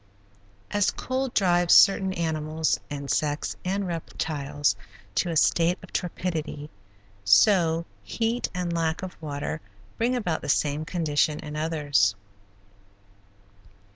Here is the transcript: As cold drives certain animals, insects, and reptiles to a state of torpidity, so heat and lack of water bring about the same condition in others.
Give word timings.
As 0.71 0.89
cold 0.89 1.31
drives 1.35 1.75
certain 1.75 2.11
animals, 2.13 2.79
insects, 2.89 3.55
and 3.63 3.85
reptiles 3.85 4.75
to 5.13 5.29
a 5.29 5.35
state 5.35 5.77
of 5.83 5.93
torpidity, 5.93 6.71
so 7.23 7.85
heat 8.01 8.49
and 8.51 8.73
lack 8.73 9.03
of 9.03 9.15
water 9.21 9.61
bring 9.99 10.15
about 10.15 10.41
the 10.41 10.49
same 10.49 10.85
condition 10.85 11.37
in 11.41 11.55
others. 11.55 12.15